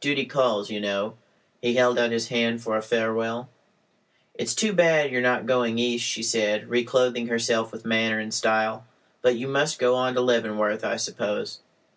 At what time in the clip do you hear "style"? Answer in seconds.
8.34-8.84